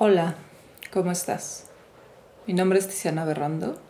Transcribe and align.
Hola, 0.00 0.36
¿cómo 0.92 1.10
estás? 1.10 1.64
Mi 2.46 2.54
nombre 2.54 2.78
es 2.78 2.86
Tiziana 2.86 3.24
Berrando 3.24 3.80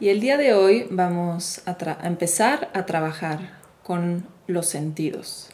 y 0.00 0.08
el 0.08 0.18
día 0.18 0.36
de 0.36 0.52
hoy 0.52 0.88
vamos 0.90 1.62
a, 1.64 1.76
a, 1.78 2.08
empezar 2.08 2.72
a 2.74 2.86
trabajar 2.86 3.60
con 3.84 4.26
los 4.48 4.66
sentidos. 4.66 5.50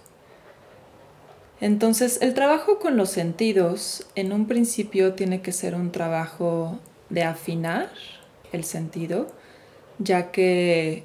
Entonces, 1.60 2.18
el 2.22 2.32
trabajo 2.32 2.78
con 2.78 2.96
los 2.96 3.10
sentidos 3.10 4.06
en 4.14 4.32
un 4.32 4.46
principio 4.46 5.12
tiene 5.12 5.42
que 5.42 5.52
ser 5.52 5.74
un 5.74 5.92
trabajo 5.92 6.80
de 7.10 7.24
afinar 7.24 7.90
el 8.52 8.64
sentido, 8.64 9.26
ya 9.98 10.30
que 10.30 11.04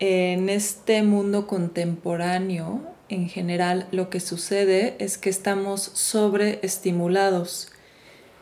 en 0.00 0.48
este 0.48 1.04
mundo 1.04 1.46
contemporáneo, 1.46 2.80
en 3.08 3.28
general, 3.28 3.86
lo 3.92 4.10
que 4.10 4.18
sucede 4.18 4.96
es 4.98 5.18
que 5.18 5.30
estamos 5.30 5.82
sobreestimulados 5.82 7.70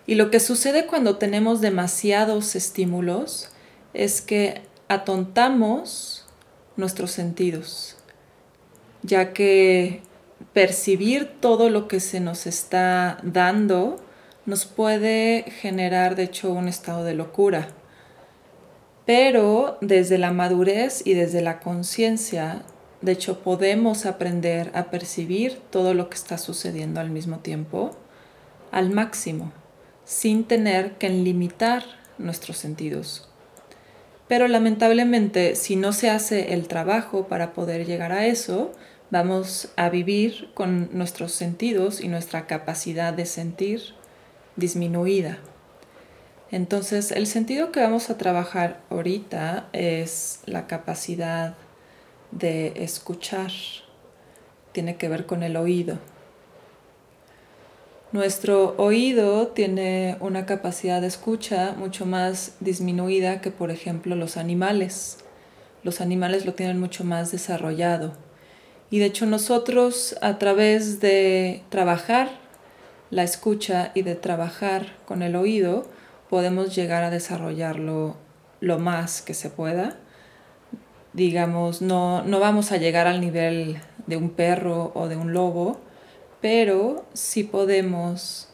y 0.06 0.14
lo 0.14 0.30
que 0.30 0.38
sucede 0.38 0.86
cuando 0.86 1.16
tenemos 1.16 1.60
demasiados 1.60 2.54
estímulos 2.54 3.48
es 3.92 4.20
que 4.20 4.62
atontamos 4.88 6.26
nuestros 6.76 7.10
sentidos, 7.10 7.96
ya 9.02 9.32
que 9.32 10.02
percibir 10.52 11.32
todo 11.40 11.70
lo 11.70 11.88
que 11.88 11.98
se 11.98 12.20
nos 12.20 12.46
está 12.46 13.18
dando 13.22 13.96
nos 14.44 14.64
puede 14.64 15.44
generar, 15.60 16.14
de 16.14 16.24
hecho, 16.24 16.52
un 16.52 16.68
estado 16.68 17.02
de 17.02 17.14
locura. 17.14 17.68
Pero 19.06 19.76
desde 19.80 20.18
la 20.18 20.30
madurez 20.30 21.04
y 21.04 21.14
desde 21.14 21.42
la 21.42 21.58
conciencia, 21.58 22.62
de 23.00 23.12
hecho, 23.12 23.40
podemos 23.40 24.06
aprender 24.06 24.70
a 24.74 24.84
percibir 24.84 25.58
todo 25.70 25.94
lo 25.94 26.08
que 26.08 26.16
está 26.16 26.38
sucediendo 26.38 27.00
al 27.00 27.10
mismo 27.10 27.40
tiempo 27.40 27.96
al 28.70 28.90
máximo 28.90 29.52
sin 30.06 30.44
tener 30.44 30.92
que 30.92 31.10
limitar 31.10 31.82
nuestros 32.16 32.56
sentidos. 32.56 33.28
Pero 34.28 34.48
lamentablemente, 34.48 35.56
si 35.56 35.76
no 35.76 35.92
se 35.92 36.08
hace 36.08 36.54
el 36.54 36.68
trabajo 36.68 37.28
para 37.28 37.52
poder 37.52 37.84
llegar 37.84 38.12
a 38.12 38.26
eso, 38.26 38.72
vamos 39.10 39.68
a 39.76 39.90
vivir 39.90 40.50
con 40.54 40.88
nuestros 40.96 41.32
sentidos 41.32 42.00
y 42.00 42.08
nuestra 42.08 42.46
capacidad 42.46 43.12
de 43.12 43.26
sentir 43.26 43.82
disminuida. 44.56 45.38
Entonces, 46.50 47.10
el 47.10 47.26
sentido 47.26 47.72
que 47.72 47.80
vamos 47.80 48.08
a 48.08 48.16
trabajar 48.16 48.80
ahorita 48.90 49.68
es 49.72 50.40
la 50.46 50.68
capacidad 50.68 51.54
de 52.30 52.72
escuchar. 52.76 53.50
Tiene 54.72 54.96
que 54.96 55.08
ver 55.08 55.26
con 55.26 55.42
el 55.42 55.56
oído. 55.56 55.98
Nuestro 58.12 58.76
oído 58.76 59.48
tiene 59.48 60.16
una 60.20 60.46
capacidad 60.46 61.00
de 61.00 61.08
escucha 61.08 61.74
mucho 61.76 62.06
más 62.06 62.54
disminuida 62.60 63.40
que, 63.40 63.50
por 63.50 63.72
ejemplo, 63.72 64.14
los 64.14 64.36
animales. 64.36 65.18
Los 65.82 66.00
animales 66.00 66.46
lo 66.46 66.54
tienen 66.54 66.78
mucho 66.78 67.02
más 67.02 67.32
desarrollado. 67.32 68.12
Y 68.90 69.00
de 69.00 69.06
hecho 69.06 69.26
nosotros 69.26 70.16
a 70.22 70.38
través 70.38 71.00
de 71.00 71.64
trabajar 71.68 72.30
la 73.10 73.24
escucha 73.24 73.90
y 73.94 74.02
de 74.02 74.14
trabajar 74.14 74.96
con 75.04 75.22
el 75.22 75.34
oído 75.34 75.84
podemos 76.30 76.76
llegar 76.76 77.02
a 77.02 77.10
desarrollarlo 77.10 78.16
lo 78.60 78.78
más 78.78 79.20
que 79.20 79.34
se 79.34 79.50
pueda. 79.50 79.96
Digamos, 81.12 81.82
no, 81.82 82.22
no 82.22 82.38
vamos 82.38 82.70
a 82.70 82.76
llegar 82.76 83.08
al 83.08 83.20
nivel 83.20 83.78
de 84.06 84.16
un 84.16 84.30
perro 84.30 84.92
o 84.94 85.08
de 85.08 85.16
un 85.16 85.32
lobo, 85.32 85.80
pero 86.46 87.04
sí 87.12 87.42
podemos 87.42 88.46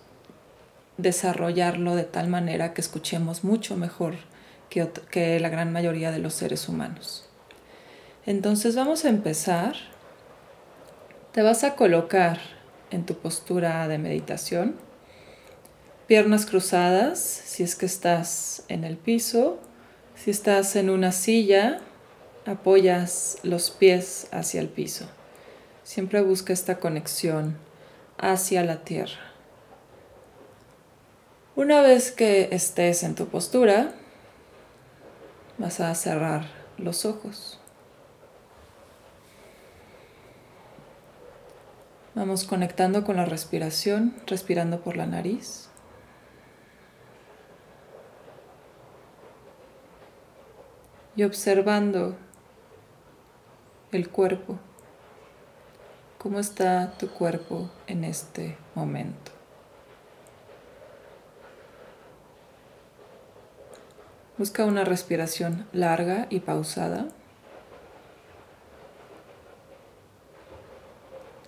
desarrollarlo 0.96 1.94
de 1.94 2.04
tal 2.04 2.26
manera 2.26 2.72
que 2.72 2.80
escuchemos 2.80 3.44
mucho 3.44 3.76
mejor 3.76 4.14
que, 4.70 4.88
que, 5.10 5.38
la 5.40 5.50
gran 5.50 5.74
mayoría 5.74 6.10
de 6.10 6.18
los 6.18 6.32
seres 6.32 6.70
humanos. 6.70 7.28
Entonces 8.24 8.76
vamos 8.76 9.04
a 9.04 9.10
empezar. 9.10 9.74
Te 11.32 11.42
vas 11.42 11.64
a 11.64 11.76
colocar 11.76 12.38
en 12.90 13.04
tu 13.04 13.12
postura 13.16 13.86
de 13.88 13.98
meditación, 13.98 14.76
piernas 16.06 16.46
cruzadas 16.46 17.18
si 17.18 17.62
es 17.62 17.76
que 17.76 17.84
estás 17.84 18.64
en 18.68 18.84
el 18.84 18.96
piso, 18.96 19.60
si 20.14 20.30
estás 20.30 20.76
en 20.76 20.88
una 20.88 21.12
silla, 21.12 21.80
apoyas 22.46 23.36
los 23.42 23.70
pies 23.70 24.28
hacia 24.32 24.62
el 24.62 24.68
piso. 24.68 25.04
Siempre 25.82 26.22
busca 26.22 26.54
esta 26.54 26.78
conexión 26.78 27.70
hacia 28.22 28.62
la 28.62 28.84
tierra. 28.84 29.20
Una 31.56 31.82
vez 31.82 32.12
que 32.12 32.48
estés 32.52 33.02
en 33.02 33.14
tu 33.14 33.26
postura, 33.26 33.92
vas 35.58 35.80
a 35.80 35.94
cerrar 35.94 36.46
los 36.78 37.04
ojos. 37.04 37.58
Vamos 42.14 42.44
conectando 42.44 43.04
con 43.04 43.16
la 43.16 43.24
respiración, 43.24 44.14
respirando 44.26 44.80
por 44.80 44.96
la 44.96 45.06
nariz. 45.06 45.68
Y 51.16 51.24
observando 51.24 52.16
el 53.90 54.08
cuerpo. 54.08 54.58
¿Cómo 56.22 56.38
está 56.38 56.92
tu 56.98 57.10
cuerpo 57.10 57.68
en 57.88 58.04
este 58.04 58.56
momento? 58.76 59.32
Busca 64.38 64.64
una 64.64 64.84
respiración 64.84 65.66
larga 65.72 66.28
y 66.30 66.38
pausada 66.38 67.08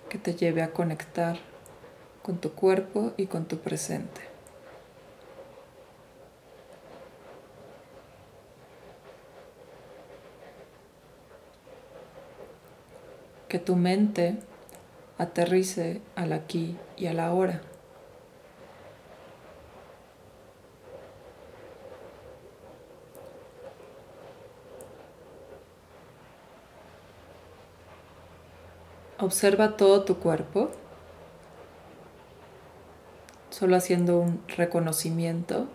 que 0.09 0.17
te 0.17 0.35
lleve 0.35 0.61
a 0.61 0.73
conectar 0.73 1.37
con 2.21 2.39
tu 2.39 2.51
cuerpo 2.51 3.13
y 3.15 3.27
con 3.27 3.45
tu 3.45 3.59
presente. 3.59 4.19
Que 13.47 13.57
tu 13.57 13.77
mente 13.77 14.37
aterrice 15.17 16.01
al 16.15 16.33
aquí 16.33 16.77
y 16.97 17.07
a 17.07 17.13
la 17.13 17.27
ahora. 17.27 17.61
Observa 29.17 29.77
todo 29.77 30.03
tu 30.03 30.19
cuerpo, 30.19 30.69
solo 33.49 33.77
haciendo 33.77 34.19
un 34.19 34.43
reconocimiento 34.49 35.67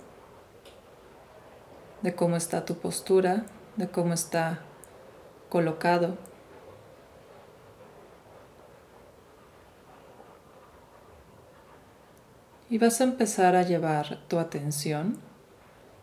de 2.03 2.15
cómo 2.15 2.37
está 2.37 2.65
tu 2.67 2.77
postura, 2.77 3.47
de 3.77 3.89
cómo 3.89 4.13
está 4.13 4.61
colocado. 5.49 6.17
Y 12.71 12.79
vas 12.79 13.01
a 13.01 13.05
empezar 13.05 13.57
a 13.57 13.65
llevar 13.65 14.21
tu 14.29 14.39
atención 14.39 15.19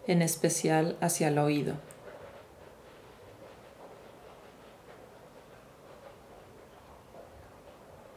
en 0.05 0.21
especial 0.21 0.97
hacia 0.99 1.29
el 1.29 1.39
oído. 1.39 1.75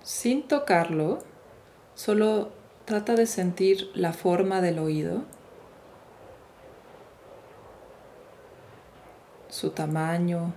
Sin 0.02 0.48
tocarlo, 0.48 1.20
solo 1.94 2.50
trata 2.86 3.14
de 3.14 3.26
sentir 3.26 3.88
la 3.94 4.12
forma 4.12 4.60
del 4.60 4.80
oído, 4.80 5.22
su 9.48 9.70
tamaño, 9.70 10.52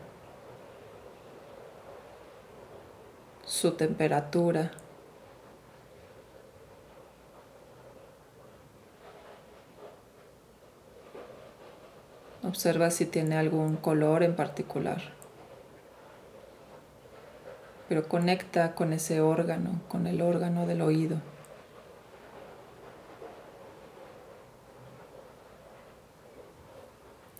su 3.45 3.73
temperatura. 3.73 4.71
Observa 12.53 12.91
si 12.91 13.07
tiene 13.07 13.35
algún 13.35 13.77
color 13.77 14.21
en 14.21 14.35
particular. 14.35 15.01
Pero 17.89 18.07
conecta 18.07 18.75
con 18.75 18.93
ese 18.93 19.21
órgano, 19.21 19.81
con 19.87 20.05
el 20.05 20.21
órgano 20.21 20.67
del 20.67 20.83
oído. 20.83 21.17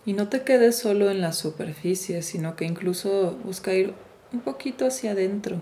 Y 0.04 0.14
no 0.14 0.28
te 0.28 0.42
quedes 0.42 0.76
solo 0.76 1.08
en 1.10 1.20
la 1.20 1.32
superficie, 1.32 2.20
sino 2.22 2.56
que 2.56 2.64
incluso 2.64 3.38
busca 3.44 3.72
ir 3.72 3.94
un 4.32 4.40
poquito 4.40 4.84
hacia 4.84 5.12
adentro. 5.12 5.60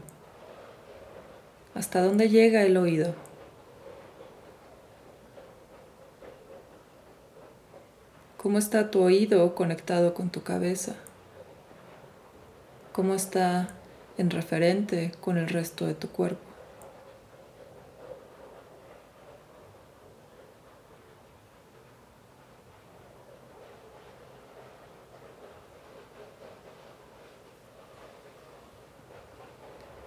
¿Hasta 1.75 2.01
dónde 2.01 2.31
llega 2.31 2.63
el 2.63 2.79
oído? 2.79 3.15
¿Cómo 8.43 8.59
está 8.59 8.91
tu 8.91 9.01
oído 9.01 9.55
conectado 9.55 10.15
con 10.15 10.31
tu 10.31 10.43
cabeza? 10.43 10.97
¿Cómo 12.91 13.15
está 13.15 13.69
en 14.19 14.31
referente 14.31 15.13
con 15.21 15.39
el 15.39 15.49
resto 15.49 15.87
de 15.87 15.95
tu 15.95 16.09
cuerpo? 16.09 16.43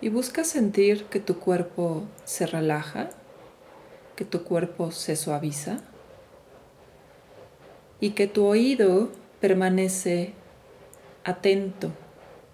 Y 0.02 0.10
busca 0.10 0.44
sentir 0.44 1.06
que 1.06 1.22
tu 1.22 1.40
cuerpo 1.40 2.04
se 2.26 2.46
relaja, 2.46 3.12
que 4.18 4.26
tu 4.26 4.44
cuerpo 4.44 4.92
se 4.92 5.16
suaviza 5.16 5.80
y 8.00 8.12
que 8.12 8.28
tu 8.28 8.46
oído 8.46 9.10
permanece 9.40 10.34
atento, 11.24 11.92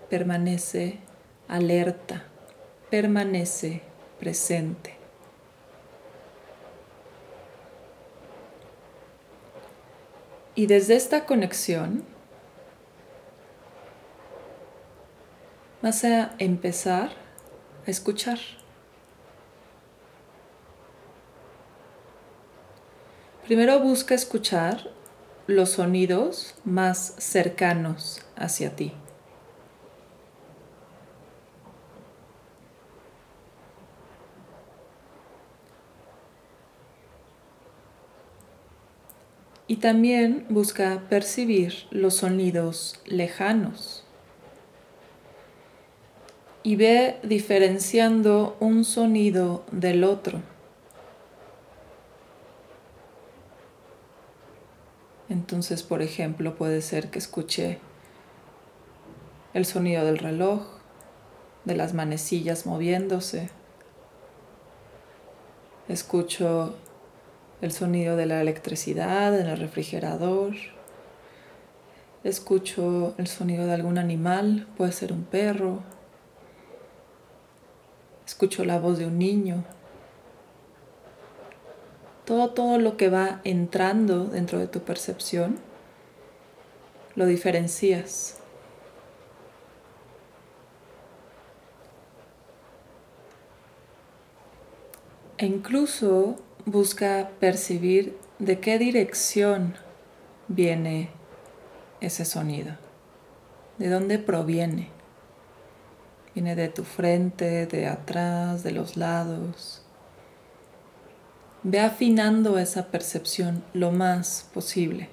permanece 0.10 1.00
alerta, 1.48 2.24
permanece 2.90 3.82
presente. 4.20 4.96
Y 10.54 10.68
desde 10.68 10.96
esta 10.96 11.26
conexión 11.26 12.04
vas 15.82 16.04
a 16.04 16.36
empezar 16.38 17.10
a 17.88 17.90
escuchar. 17.90 18.38
Primero 23.46 23.80
busca 23.80 24.14
escuchar 24.14 24.92
los 25.48 25.72
sonidos 25.72 26.56
más 26.64 27.16
cercanos 27.18 28.22
hacia 28.36 28.76
ti. 28.76 28.94
Y 39.68 39.78
también 39.78 40.46
busca 40.50 41.04
percibir 41.10 41.88
los 41.92 42.16
sonidos 42.16 43.00
lejanos 43.06 44.04
y 46.64 46.76
ve 46.76 47.18
diferenciando 47.24 48.58
un 48.60 48.84
sonido 48.84 49.66
del 49.72 50.04
otro. 50.04 50.51
Entonces, 55.32 55.82
por 55.82 56.02
ejemplo, 56.02 56.58
puede 56.58 56.82
ser 56.82 57.10
que 57.10 57.18
escuche 57.18 57.80
el 59.54 59.66
sonido 59.66 60.04
del 60.04 60.18
reloj, 60.18 60.62
de 61.64 61.74
las 61.78 61.94
manecillas 61.94 62.66
moviéndose. 62.66 63.50
Escucho 65.88 66.76
el 67.62 67.72
sonido 67.72 68.18
de 68.18 68.26
la 68.26 68.42
electricidad 68.42 69.40
en 69.40 69.48
el 69.48 69.58
refrigerador. 69.58 70.54
Escucho 72.26 73.14
el 73.18 73.28
sonido 73.28 73.66
de 73.66 73.74
algún 73.74 73.98
animal, 73.98 74.68
puede 74.76 74.92
ser 74.92 75.14
un 75.14 75.24
perro, 75.24 75.80
escucho 78.26 78.66
la 78.66 78.80
voz 78.80 78.98
de 79.00 79.06
un 79.06 79.18
niño. 79.18 79.64
Todo, 82.26 82.52
todo 82.52 82.78
lo 82.78 82.98
que 82.98 83.10
va 83.10 83.42
entrando 83.44 84.26
dentro 84.26 84.60
de 84.60 84.68
tu 84.68 84.82
percepción, 84.82 85.58
lo 87.16 87.26
diferencias. 87.26 88.38
E 95.38 95.46
incluso 95.46 96.38
busca 96.66 97.32
percibir 97.40 98.16
de 98.38 98.60
qué 98.60 98.78
dirección 98.78 99.76
viene 100.48 101.10
ese 102.00 102.26
sonido, 102.26 102.76
de 103.78 103.90
dónde 103.90 104.20
proviene. 104.20 104.90
Viene 106.34 106.56
de 106.56 106.70
tu 106.70 106.84
frente, 106.84 107.66
de 107.66 107.88
atrás, 107.88 108.64
de 108.64 108.72
los 108.72 108.98
lados. 108.98 109.84
Ve 111.64 111.80
afinando 111.80 112.58
esa 112.58 112.88
percepción 112.88 113.64
lo 113.74 113.92
más 113.92 114.50
posible. 114.52 115.10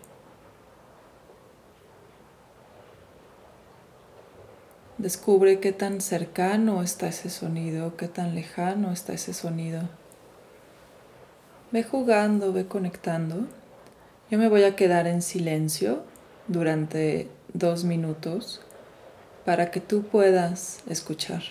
Descubre 4.97 5.61
qué 5.61 5.73
tan 5.73 6.01
cercano 6.01 6.83
está 6.83 7.07
ese 7.07 7.29
sonido, 7.29 7.97
qué 7.97 8.09
tan 8.09 8.35
lejano 8.35 8.93
está 8.93 9.13
ese 9.13 9.35
sonido. 9.35 9.83
Ve 11.71 11.83
jugando, 11.85 12.55
ve 12.55 12.67
conectando. 12.67 13.47
Yo 14.31 14.39
me 14.39 14.49
voy 14.49 14.65
a 14.65 14.75
quedar 14.75 15.07
en 15.07 15.21
silencio 15.21 16.03
durante 16.47 17.29
dos 17.53 17.85
minutos 17.85 18.63
para 19.45 19.71
que 19.71 19.81
tú 19.81 20.03
puedas 20.03 20.81
escuchar. 20.89 21.43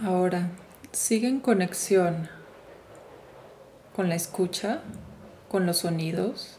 Ahora, 0.00 0.50
sigue 0.92 1.26
en 1.26 1.40
conexión 1.40 2.28
con 3.96 4.08
la 4.08 4.14
escucha, 4.14 4.80
con 5.48 5.66
los 5.66 5.78
sonidos, 5.78 6.56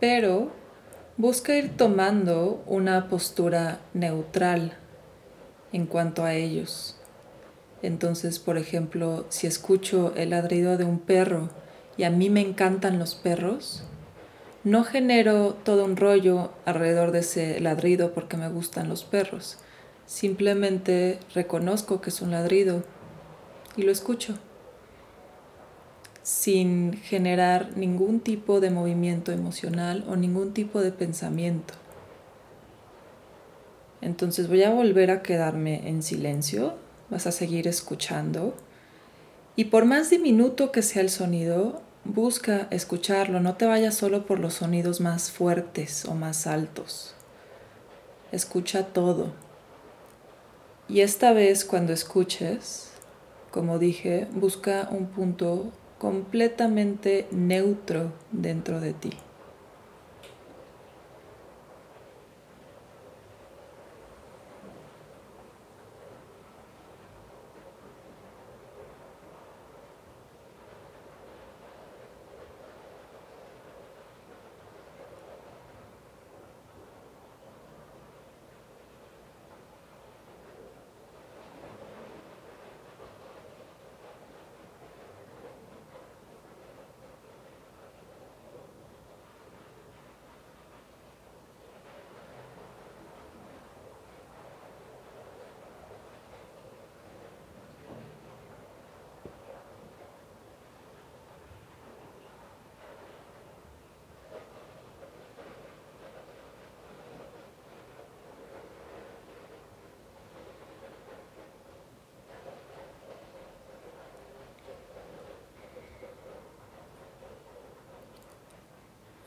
pero 0.00 0.50
busca 1.16 1.54
ir 1.54 1.76
tomando 1.76 2.64
una 2.66 3.08
postura 3.08 3.78
neutral 3.94 4.72
en 5.72 5.86
cuanto 5.86 6.24
a 6.24 6.34
ellos. 6.34 6.96
Entonces, 7.82 8.40
por 8.40 8.58
ejemplo, 8.58 9.26
si 9.28 9.46
escucho 9.46 10.12
el 10.16 10.30
ladrido 10.30 10.76
de 10.76 10.86
un 10.86 10.98
perro 10.98 11.50
y 11.96 12.02
a 12.02 12.10
mí 12.10 12.30
me 12.30 12.40
encantan 12.40 12.98
los 12.98 13.14
perros, 13.14 13.84
no 14.64 14.82
genero 14.82 15.54
todo 15.62 15.84
un 15.84 15.96
rollo 15.96 16.50
alrededor 16.64 17.12
de 17.12 17.20
ese 17.20 17.60
ladrido 17.60 18.12
porque 18.12 18.36
me 18.36 18.48
gustan 18.48 18.88
los 18.88 19.04
perros. 19.04 19.58
Simplemente 20.10 21.20
reconozco 21.34 22.00
que 22.00 22.10
es 22.10 22.20
un 22.20 22.32
ladrido 22.32 22.82
y 23.76 23.82
lo 23.82 23.92
escucho 23.92 24.34
sin 26.24 26.94
generar 26.94 27.76
ningún 27.76 28.18
tipo 28.18 28.58
de 28.58 28.70
movimiento 28.70 29.30
emocional 29.30 30.04
o 30.08 30.16
ningún 30.16 30.52
tipo 30.52 30.80
de 30.80 30.90
pensamiento. 30.90 31.74
Entonces 34.00 34.48
voy 34.48 34.64
a 34.64 34.70
volver 34.70 35.12
a 35.12 35.22
quedarme 35.22 35.88
en 35.88 36.02
silencio, 36.02 36.74
vas 37.08 37.28
a 37.28 37.32
seguir 37.32 37.68
escuchando 37.68 38.56
y 39.54 39.66
por 39.66 39.84
más 39.84 40.10
diminuto 40.10 40.72
que 40.72 40.82
sea 40.82 41.02
el 41.02 41.10
sonido, 41.10 41.82
busca 42.02 42.66
escucharlo, 42.72 43.38
no 43.38 43.54
te 43.54 43.64
vayas 43.64 43.94
solo 43.94 44.26
por 44.26 44.40
los 44.40 44.54
sonidos 44.54 45.00
más 45.00 45.30
fuertes 45.30 46.04
o 46.04 46.16
más 46.16 46.48
altos. 46.48 47.14
Escucha 48.32 48.86
todo. 48.88 49.49
Y 50.90 51.02
esta 51.02 51.32
vez 51.32 51.64
cuando 51.64 51.92
escuches, 51.92 52.90
como 53.52 53.78
dije, 53.78 54.26
busca 54.32 54.88
un 54.90 55.06
punto 55.06 55.70
completamente 55.98 57.28
neutro 57.30 58.12
dentro 58.32 58.80
de 58.80 58.92
ti. 58.94 59.12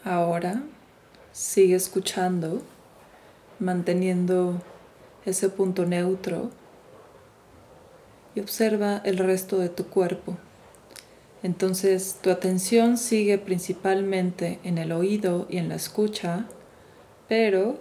Ahora 0.06 0.62
sigue 1.32 1.76
escuchando, 1.76 2.62
manteniendo 3.60 4.62
ese 5.26 5.48
punto 5.50 5.86
neutro 5.86 6.50
y 8.36 8.42
observa 8.42 9.02
el 9.06 9.18
resto 9.18 9.58
de 9.60 9.70
tu 9.70 9.86
cuerpo. 9.86 10.38
Entonces 11.42 12.20
tu 12.22 12.32
atención 12.32 12.98
sigue 12.98 13.38
principalmente 13.38 14.60
en 14.64 14.78
el 14.78 14.92
oído 14.92 15.48
y 15.50 15.58
en 15.58 15.70
la 15.70 15.76
escucha, 15.76 16.48
pero 17.30 17.78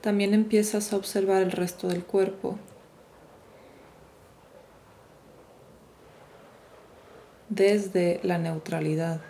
también 0.00 0.32
empiezas 0.32 0.92
a 0.92 0.96
observar 0.96 1.42
el 1.42 1.50
resto 1.50 1.88
del 1.88 2.04
cuerpo. 2.04 2.58
desde 7.50 8.20
la 8.22 8.38
neutralidad 8.38 9.20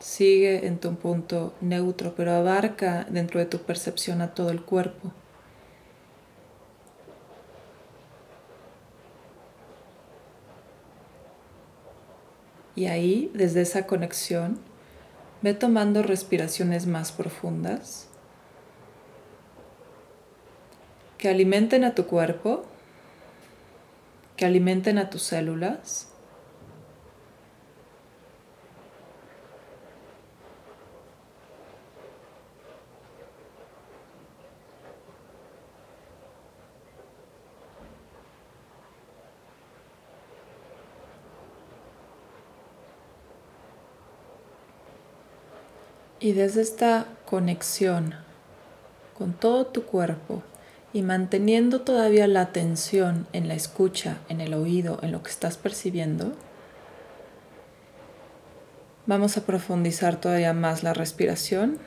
sigue 0.00 0.66
en 0.66 0.78
tu 0.78 0.96
punto 0.96 1.54
neutro, 1.60 2.14
pero 2.16 2.32
abarca 2.32 3.06
dentro 3.08 3.38
de 3.38 3.46
tu 3.46 3.58
percepción 3.58 4.22
a 4.22 4.34
todo 4.34 4.50
el 4.50 4.62
cuerpo. 4.62 5.12
Y 12.74 12.86
ahí, 12.86 13.30
desde 13.34 13.60
esa 13.60 13.86
conexión, 13.86 14.58
ve 15.42 15.52
tomando 15.52 16.02
respiraciones 16.02 16.86
más 16.86 17.12
profundas 17.12 18.08
que 21.18 21.28
alimenten 21.28 21.84
a 21.84 21.94
tu 21.94 22.06
cuerpo, 22.06 22.64
que 24.36 24.46
alimenten 24.46 24.96
a 24.96 25.10
tus 25.10 25.22
células 25.22 26.09
Y 46.22 46.32
desde 46.32 46.60
esta 46.60 47.06
conexión 47.24 48.14
con 49.16 49.32
todo 49.32 49.66
tu 49.66 49.84
cuerpo 49.84 50.42
y 50.92 51.00
manteniendo 51.00 51.80
todavía 51.80 52.26
la 52.26 52.42
atención 52.42 53.26
en 53.32 53.48
la 53.48 53.54
escucha, 53.54 54.18
en 54.28 54.42
el 54.42 54.52
oído, 54.52 54.98
en 55.02 55.12
lo 55.12 55.22
que 55.22 55.30
estás 55.30 55.56
percibiendo, 55.56 56.32
vamos 59.06 59.38
a 59.38 59.46
profundizar 59.46 60.20
todavía 60.20 60.52
más 60.52 60.82
la 60.82 60.92
respiración. 60.92 61.78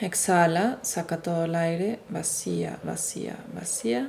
Exhala, 0.00 0.78
saca 0.80 1.18
todo 1.18 1.44
el 1.44 1.54
aire, 1.54 1.98
vacía, 2.08 2.78
vacía, 2.84 3.36
vacía. 3.54 4.08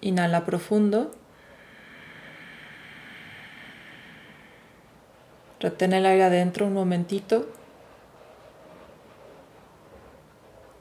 Inhala 0.00 0.46
profundo. 0.46 1.10
Retén 5.60 5.92
el 5.92 6.06
aire 6.06 6.24
adentro 6.24 6.66
un 6.66 6.72
momentito. 6.72 7.48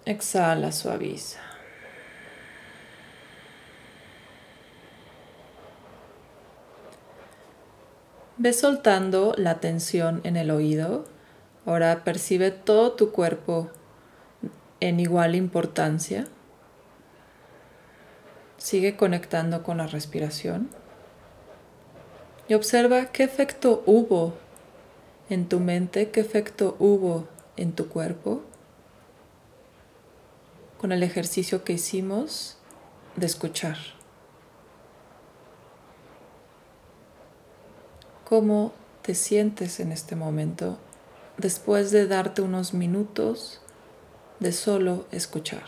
Exhala, 0.06 0.74
suaviza. 0.74 1.40
Ve 8.36 8.52
soltando 8.52 9.34
la 9.38 9.62
tensión 9.62 10.20
en 10.26 10.36
el 10.36 10.52
oído. 10.52 11.06
Ahora 11.66 12.04
percibe 12.04 12.52
todo 12.52 12.92
tu 12.92 13.14
cuerpo 13.14 13.70
en 14.82 15.00
igual 15.00 15.36
importancia. 15.36 16.28
Sigue 18.58 18.98
conectando 18.98 19.64
con 19.64 19.78
la 19.78 19.88
respiración. 19.88 20.70
Y 22.50 22.56
observa 22.56 23.06
qué 23.06 23.24
efecto 23.24 23.84
hubo 23.86 24.34
en 25.30 25.48
tu 25.48 25.62
mente, 25.62 26.10
qué 26.10 26.20
efecto 26.20 26.76
hubo 26.80 27.26
en 27.56 27.72
tu 27.72 27.88
cuerpo 27.88 28.44
con 30.84 30.92
el 30.92 31.02
ejercicio 31.02 31.64
que 31.64 31.72
hicimos 31.72 32.58
de 33.16 33.26
escuchar. 33.26 33.78
¿Cómo 38.26 38.74
te 39.02 39.16
sientes 39.16 39.80
en 39.80 39.94
este 39.94 40.18
momento 40.18 40.78
después 41.38 41.92
de 41.92 42.06
darte 42.06 42.42
unos 42.42 42.74
minutos 42.74 43.62
de 44.42 44.52
solo 44.52 45.06
escuchar? 45.12 45.64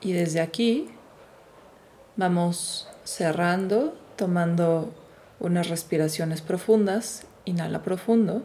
Y 0.00 0.12
desde 0.12 0.40
aquí 0.40 0.88
vamos 2.16 2.88
cerrando, 3.04 3.96
tomando 4.16 4.92
unas 5.38 5.68
respiraciones 5.68 6.40
profundas. 6.40 7.26
Inhala 7.44 7.82
profundo. 7.82 8.42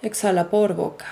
Exhala 0.00 0.50
por 0.50 0.74
boca. 0.74 1.06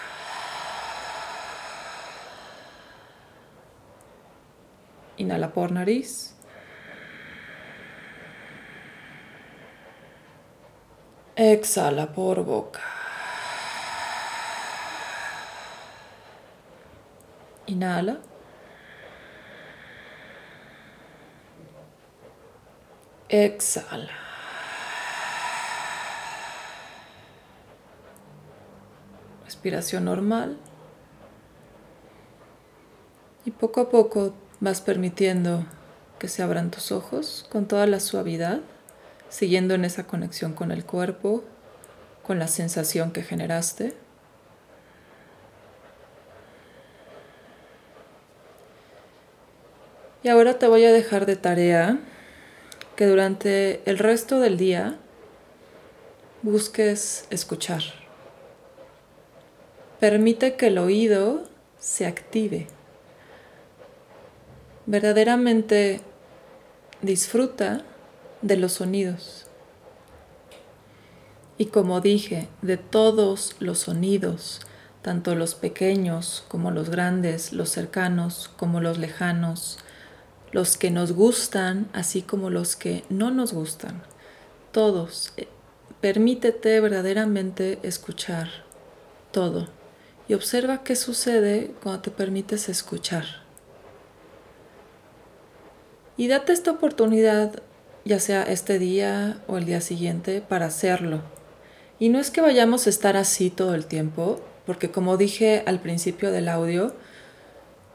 Inhala 5.17 5.53
por 5.53 5.71
nariz. 5.71 6.35
Exhala 11.37 12.13
por 12.13 12.43
boca. 12.45 12.81
Inhala. 17.67 18.30
Exhala. 23.31 24.11
Respiración 29.45 30.07
normal. 30.07 30.57
Y 33.45 33.53
poco 33.53 33.83
a 33.83 33.89
poco 33.89 34.35
vas 34.59 34.81
permitiendo 34.81 35.65
que 36.19 36.27
se 36.27 36.43
abran 36.43 36.73
tus 36.73 36.91
ojos 36.91 37.47
con 37.53 37.67
toda 37.67 37.87
la 37.87 38.01
suavidad, 38.01 38.63
siguiendo 39.29 39.75
en 39.75 39.85
esa 39.85 40.09
conexión 40.09 40.53
con 40.53 40.73
el 40.73 40.85
cuerpo, 40.85 41.45
con 42.27 42.41
la 42.41 42.49
sensación 42.49 43.13
que 43.13 43.23
generaste. 43.23 43.95
Y 50.25 50.29
ahora 50.29 50.59
te 50.59 50.67
voy 50.67 50.85
a 50.85 50.93
dejar 50.93 51.27
de 51.27 51.37
tarea 51.37 52.01
que 53.00 53.07
durante 53.07 53.80
el 53.90 53.97
resto 53.97 54.40
del 54.40 54.59
día 54.59 54.99
busques 56.42 57.25
escuchar. 57.30 57.80
Permite 59.99 60.57
que 60.57 60.66
el 60.66 60.76
oído 60.76 61.49
se 61.78 62.04
active. 62.04 62.66
Verdaderamente 64.85 66.02
disfruta 67.00 67.87
de 68.42 68.59
los 68.59 68.73
sonidos. 68.73 69.47
Y 71.57 71.69
como 71.69 72.02
dije, 72.02 72.49
de 72.61 72.76
todos 72.76 73.57
los 73.61 73.78
sonidos, 73.78 74.61
tanto 75.00 75.35
los 75.35 75.54
pequeños 75.54 76.45
como 76.49 76.71
los 76.71 76.90
grandes, 76.90 77.54
los 77.54 77.71
cercanos 77.71 78.50
como 78.59 78.83
los 78.83 78.99
lejanos, 78.99 79.78
los 80.52 80.76
que 80.76 80.90
nos 80.90 81.12
gustan, 81.12 81.88
así 81.92 82.23
como 82.23 82.50
los 82.50 82.76
que 82.76 83.04
no 83.09 83.30
nos 83.30 83.52
gustan. 83.52 84.02
Todos. 84.73 85.33
Eh, 85.37 85.49
permítete 86.00 86.80
verdaderamente 86.80 87.78
escuchar 87.83 88.49
todo 89.33 89.69
y 90.28 90.35
observa 90.35 90.83
qué 90.83 90.97
sucede 90.97 91.73
cuando 91.83 92.02
te 92.02 92.11
permites 92.11 92.69
escuchar. 92.69 93.25
Y 96.16 96.28
date 96.28 96.52
esta 96.52 96.71
oportunidad, 96.71 97.62
ya 98.04 98.21
sea 98.21 98.42
este 98.42 98.78
día 98.78 99.42
o 99.47 99.57
el 99.57 99.64
día 99.64 99.80
siguiente, 99.80 100.40
para 100.40 100.66
hacerlo. 100.66 101.23
Y 101.99 102.11
no 102.11 102.19
es 102.19 102.30
que 102.30 102.40
vayamos 102.40 102.87
a 102.87 102.90
estar 102.90 103.16
así 103.16 103.50
todo 103.50 103.75
el 103.75 103.87
tiempo, 103.87 104.40
porque 104.66 104.90
como 104.90 105.16
dije 105.16 105.62
al 105.66 105.80
principio 105.80 106.30
del 106.30 106.49
audio, 106.49 106.95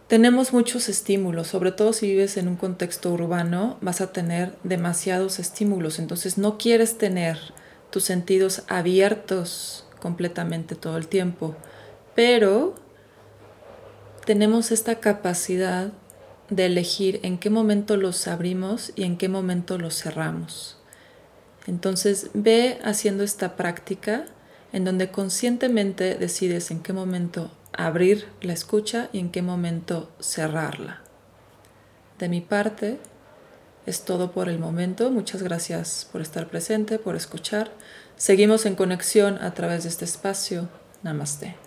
tenemos 0.07 0.53
muchos 0.53 0.87
estímulos, 0.87 1.47
sobre 1.47 1.71
todo 1.71 1.91
si 1.91 2.07
vives 2.07 2.37
en 2.37 2.47
un 2.47 2.55
contexto 2.55 3.11
urbano, 3.11 3.77
vas 3.81 4.01
a 4.01 4.11
tener 4.11 4.55
demasiados 4.63 5.39
estímulos, 5.39 5.97
entonces 5.97 6.37
no 6.37 6.57
quieres 6.57 6.97
tener 6.97 7.39
tus 7.89 8.03
sentidos 8.03 8.63
abiertos 8.67 9.85
completamente 9.99 10.75
todo 10.75 10.97
el 10.97 11.07
tiempo, 11.07 11.55
pero 12.13 12.75
tenemos 14.25 14.71
esta 14.71 14.99
capacidad 14.99 15.91
de 16.49 16.67
elegir 16.67 17.19
en 17.23 17.39
qué 17.39 17.49
momento 17.49 17.97
los 17.97 18.27
abrimos 18.27 18.91
y 18.95 19.03
en 19.03 19.17
qué 19.17 19.29
momento 19.29 19.79
los 19.79 20.01
cerramos. 20.01 20.77
Entonces 21.65 22.29
ve 22.33 22.79
haciendo 22.83 23.23
esta 23.23 23.55
práctica 23.55 24.25
en 24.71 24.83
donde 24.83 25.09
conscientemente 25.09 26.15
decides 26.15 26.69
en 26.69 26.81
qué 26.81 26.93
momento 26.93 27.49
abrir 27.77 28.27
la 28.41 28.53
escucha 28.53 29.09
y 29.11 29.19
en 29.19 29.31
qué 29.31 29.41
momento 29.41 30.11
cerrarla. 30.19 31.01
De 32.19 32.29
mi 32.29 32.41
parte, 32.41 32.99
es 33.85 34.03
todo 34.03 34.31
por 34.31 34.49
el 34.49 34.59
momento. 34.59 35.11
Muchas 35.11 35.43
gracias 35.43 36.07
por 36.11 36.21
estar 36.21 36.47
presente, 36.47 36.97
por 36.97 37.15
escuchar. 37.15 37.71
Seguimos 38.15 38.65
en 38.65 38.75
conexión 38.75 39.37
a 39.41 39.53
través 39.53 39.83
de 39.83 39.89
este 39.89 40.05
espacio. 40.05 40.69
Namaste. 41.03 41.64